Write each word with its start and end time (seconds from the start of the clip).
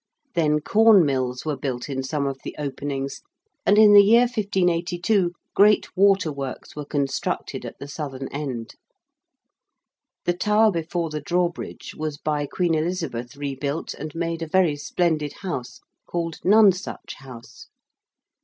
Then 0.33 0.61
corn 0.61 1.05
mills 1.05 1.45
were 1.45 1.55
built 1.55 1.87
in 1.87 2.01
some 2.01 2.25
of 2.25 2.39
the 2.43 2.55
openings, 2.57 3.21
and 3.67 3.77
in 3.77 3.93
the 3.93 4.01
year 4.01 4.21
1582 4.21 5.33
great 5.53 5.95
waterworks 5.95 6.75
were 6.75 6.85
constructed 6.87 7.65
at 7.65 7.77
the 7.77 7.87
southern 7.87 8.27
end. 8.29 8.73
The 10.25 10.33
tower 10.33 10.71
before 10.71 11.11
the 11.11 11.21
drawbridge 11.21 11.93
was 11.93 12.17
by 12.17 12.47
Queen 12.47 12.73
Elizabeth 12.73 13.35
rebuilt 13.35 13.93
and 13.93 14.15
made 14.15 14.41
a 14.41 14.47
very 14.47 14.75
splendid 14.75 15.33
house 15.43 15.81
called 16.07 16.39
Nonesuch 16.43 17.13
House. 17.17 17.67